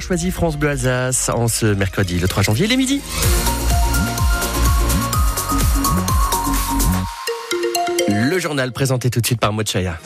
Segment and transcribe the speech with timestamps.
[0.00, 3.02] choisi France Bleu Alsace en ce mercredi le 3 janvier, les midi.
[8.08, 9.98] Le journal présenté tout de suite par Mochaya.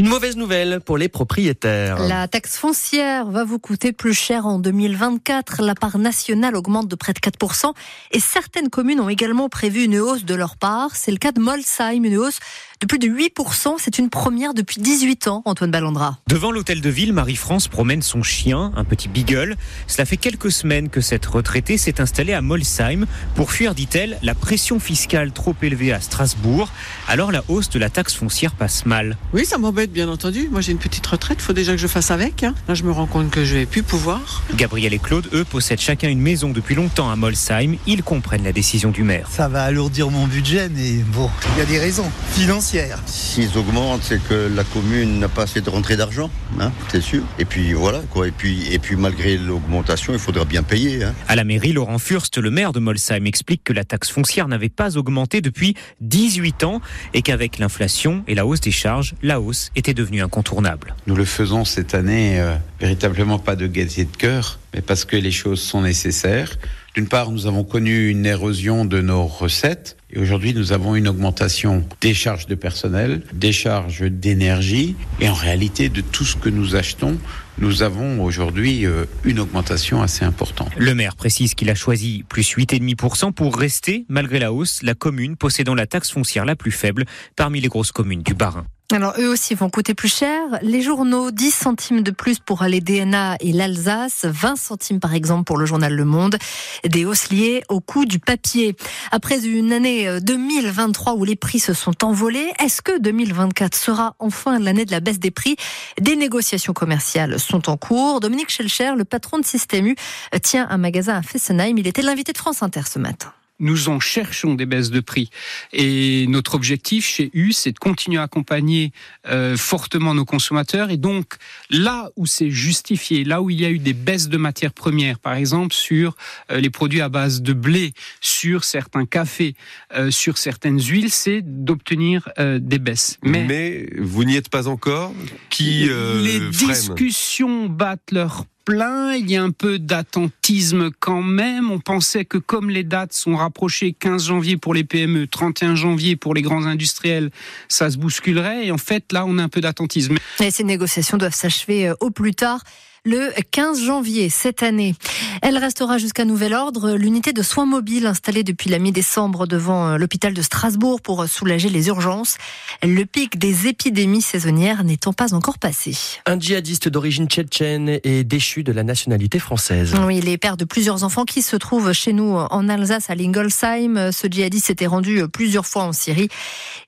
[0.00, 1.98] Une mauvaise nouvelle pour les propriétaires.
[1.98, 5.60] La taxe foncière va vous coûter plus cher en 2024.
[5.60, 7.74] La part nationale augmente de près de 4%
[8.12, 10.96] et certaines communes ont également prévu une hausse de leur part.
[10.96, 12.40] C'est le cas de Molsheim, une hausse
[12.80, 13.74] de plus de 8%.
[13.78, 16.16] C'est une première depuis 18 ans, Antoine Ballandra.
[16.28, 19.56] Devant l'hôtel de ville, Marie-France promène son chien, un petit beagle.
[19.86, 23.04] Cela fait quelques semaines que cette retraitée s'est installée à Molsheim
[23.34, 26.70] pour fuir, dit-elle, la pression fiscale trop élevée à Strasbourg.
[27.06, 29.18] Alors la hausse de la taxe foncière passe mal.
[29.34, 30.48] Oui, ça m'embête bien entendu.
[30.50, 32.42] Moi j'ai une petite retraite, il faut déjà que je fasse avec.
[32.42, 32.54] Hein.
[32.68, 34.42] Là je me rends compte que je vais plus pouvoir.
[34.54, 37.76] Gabriel et Claude, eux, possèdent chacun une maison depuis longtemps à Molsheim.
[37.86, 39.28] Ils comprennent la décision du maire.
[39.30, 44.02] Ça va alourdir mon budget, mais bon, il y a des raisons financières S'ils augmentent,
[44.02, 46.30] c'est que la commune n'a pas assez de rentrée d'argent,
[46.60, 47.22] hein, c'est sûr.
[47.38, 48.28] Et puis voilà, quoi.
[48.28, 51.04] Et puis, et puis malgré l'augmentation, il faudra bien payer.
[51.04, 51.14] Hein.
[51.28, 54.68] À la mairie, Laurent Furst, le maire de Molsheim, explique que la taxe foncière n'avait
[54.68, 56.80] pas augmenté depuis 18 ans
[57.14, 60.94] et qu'avec l'inflation et la hausse des charges, la hausse était devenue incontournable.
[61.06, 65.16] Nous le faisons cette année euh, véritablement pas de gaieté de cœur, mais parce que
[65.16, 66.56] les choses sont nécessaires.
[66.94, 71.06] D'une part, nous avons connu une érosion de nos recettes et aujourd'hui, nous avons une
[71.06, 76.48] augmentation des charges de personnel, des charges d'énergie et en réalité de tout ce que
[76.48, 77.16] nous achetons.
[77.58, 80.72] Nous avons aujourd'hui euh, une augmentation assez importante.
[80.76, 85.36] Le maire précise qu'il a choisi plus 8,5% pour rester, malgré la hausse, la commune
[85.36, 87.04] possédant la taxe foncière la plus faible
[87.36, 88.66] parmi les grosses communes du Bas-Rhin.
[88.92, 90.40] Alors eux aussi vont coûter plus cher.
[90.62, 95.44] Les journaux, 10 centimes de plus pour les DNA et l'Alsace, 20 centimes par exemple
[95.44, 96.36] pour le journal Le Monde.
[96.84, 98.74] Des hausses liées au coût du papier.
[99.12, 104.58] Après une année 2023 où les prix se sont envolés, est-ce que 2024 sera enfin
[104.58, 105.56] l'année de la baisse des prix?
[106.00, 108.18] Des négociations commerciales sont en cours.
[108.18, 109.94] Dominique Schelcher, le patron de Système
[110.42, 111.78] tient un magasin à Fessenheim.
[111.78, 115.30] Il était l'invité de France Inter ce matin nous en cherchons des baisses de prix.
[115.72, 118.92] Et notre objectif chez U, c'est de continuer à accompagner
[119.28, 120.90] euh, fortement nos consommateurs.
[120.90, 121.34] Et donc,
[121.70, 125.18] là où c'est justifié, là où il y a eu des baisses de matières premières,
[125.18, 126.16] par exemple sur
[126.50, 129.54] euh, les produits à base de blé, sur certains cafés,
[129.94, 133.18] euh, sur certaines huiles, c'est d'obtenir des baisses.
[133.22, 135.12] Mais, Mais vous n'y êtes pas encore
[135.50, 135.88] Qui
[136.22, 141.70] Les discussions battent leur il y a un peu d'attentisme quand même.
[141.70, 146.16] On pensait que comme les dates sont rapprochées, 15 janvier pour les PME, 31 janvier
[146.16, 147.30] pour les grands industriels,
[147.68, 148.66] ça se bousculerait.
[148.66, 150.16] Et en fait, là, on a un peu d'attentisme.
[150.38, 152.62] Ces négociations doivent s'achever euh, au plus tard
[153.04, 154.94] le 15 janvier cette année.
[155.42, 156.92] Elle restera jusqu'à nouvel ordre.
[156.92, 161.70] L'unité de soins mobiles installée depuis la mi-décembre devant euh, l'hôpital de Strasbourg pour soulager
[161.70, 162.36] les urgences.
[162.82, 165.96] Le pic des épidémies saisonnières n'étant pas encore passé.
[166.26, 169.94] Un djihadiste d'origine tchétchène est déchu de la nationalité française.
[170.04, 173.14] Oui, il est père de plusieurs enfants qui se trouvent chez nous en Alsace à
[173.14, 174.12] Lingolsheim.
[174.12, 176.28] Ce djihadiste s'était rendu plusieurs fois en Syrie.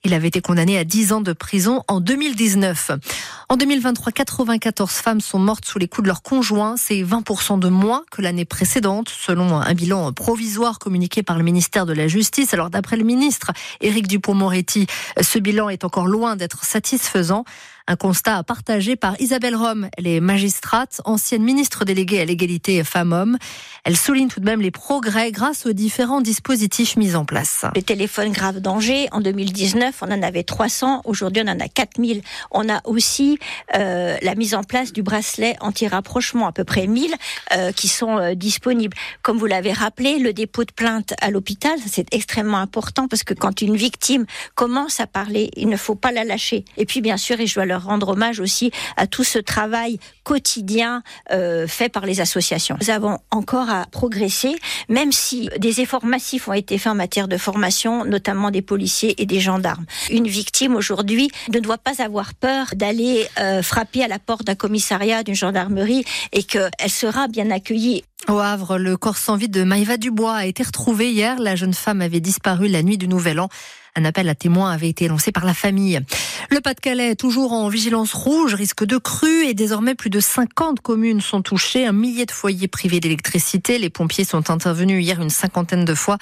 [0.05, 2.91] Il avait été condamné à 10 ans de prison en 2019.
[3.49, 6.77] En 2023, 94 femmes sont mortes sous les coups de leur conjoint.
[6.77, 11.87] C'est 20% de moins que l'année précédente, selon un bilan provisoire communiqué par le ministère
[11.87, 12.53] de la Justice.
[12.53, 14.87] Alors, d'après le ministre Éric Dupont-Moretti,
[15.21, 17.45] ce bilan est encore loin d'être satisfaisant.
[17.89, 19.89] Un constat partagé par Isabelle Rome.
[19.99, 23.39] Elle est magistrate, ancienne ministre déléguée à l'égalité femmes-hommes.
[23.85, 27.65] Elle souligne tout de même les progrès grâce aux différents dispositifs mis en place.
[27.75, 31.03] Les téléphones grave danger, en 2019, on en avait 300.
[31.05, 32.23] Aujourd'hui, on en a 4000.
[32.53, 33.39] On a aussi
[33.75, 37.13] euh, la mise en place du bracelet anti-rapprochement, à peu près 1000
[37.55, 38.97] euh, qui sont euh, disponibles.
[39.23, 43.35] Comme vous l'avez rappelé, le dépôt de plainte à l'hôpital, c'est extrêmement important parce que
[43.35, 46.65] quand une victime commence à parler, il ne faut pas la lâcher.
[46.77, 51.03] Et puis, bien sûr, et je dois rendre hommage aussi à tout ce travail quotidien
[51.33, 52.77] euh, fait par les associations.
[52.81, 54.55] Nous avons encore à progresser,
[54.89, 59.21] même si des efforts massifs ont été faits en matière de formation, notamment des policiers
[59.21, 59.85] et des gendarmes.
[60.11, 64.55] Une victime aujourd'hui ne doit pas avoir peur d'aller euh, frapper à la porte d'un
[64.55, 68.05] commissariat, d'une gendarmerie, et qu'elle sera bien accueillie.
[68.29, 71.41] Au Havre, le corps sans vie de Maïva Dubois a été retrouvé hier.
[71.41, 73.49] La jeune femme avait disparu la nuit du Nouvel An.
[73.97, 76.01] Un appel à témoins avait été lancé par la famille.
[76.49, 81.21] Le Pas-de-Calais, toujours en vigilance rouge, risque de crue et désormais plus de 50 communes
[81.21, 83.79] sont touchées, un millier de foyers privés d'électricité.
[83.79, 86.17] Les pompiers sont intervenus hier une cinquantaine de fois.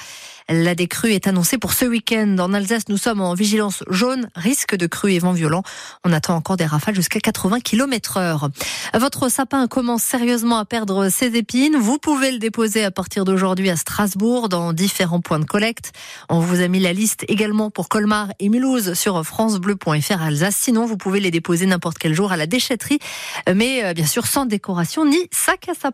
[0.52, 2.36] La décrue est annoncée pour ce week-end.
[2.40, 5.62] En Alsace, nous sommes en vigilance jaune, risque de crue et vent violent.
[6.04, 8.48] On attend encore des rafales jusqu'à 80 km heure.
[8.92, 11.76] Votre sapin commence sérieusement à perdre ses épines.
[11.76, 15.92] Vous pouvez le déposer à partir d'aujourd'hui à Strasbourg dans différents points de collecte.
[16.28, 20.56] On vous a mis la liste également pour Colmar et Mulhouse sur francebleu.fr Alsace.
[20.56, 22.98] Sinon, vous pouvez les déposer n'importe quel jour à la déchetterie,
[23.54, 25.88] mais euh, bien sûr sans décoration ni sac à sapin.